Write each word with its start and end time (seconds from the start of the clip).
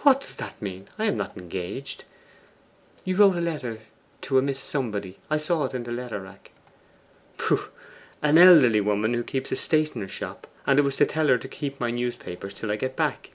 'What 0.00 0.20
does 0.20 0.36
that 0.36 0.60
mean? 0.60 0.86
I 0.98 1.06
am 1.06 1.16
not 1.16 1.34
engaged.' 1.34 2.04
'You 3.06 3.16
wrote 3.16 3.36
a 3.36 3.40
letter 3.40 3.78
to 4.20 4.36
a 4.36 4.42
Miss 4.42 4.60
Somebody; 4.60 5.18
I 5.30 5.38
saw 5.38 5.64
it 5.64 5.72
in 5.72 5.84
the 5.84 5.92
letter 5.92 6.20
rack.' 6.20 6.50
'Pooh! 7.38 7.70
an 8.20 8.36
elderly 8.36 8.82
woman 8.82 9.14
who 9.14 9.22
keeps 9.24 9.50
a 9.50 9.56
stationer's 9.56 10.10
shop; 10.10 10.46
and 10.66 10.78
it 10.78 10.82
was 10.82 10.96
to 10.96 11.06
tell 11.06 11.28
her 11.28 11.38
to 11.38 11.48
keep 11.48 11.80
my 11.80 11.90
newspapers 11.90 12.52
till 12.52 12.70
I 12.70 12.76
get 12.76 12.96
back. 12.96 13.30